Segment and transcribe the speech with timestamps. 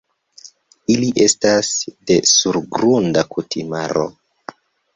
[0.93, 1.69] Ili estas
[2.11, 4.09] de surgrunda kutimaro.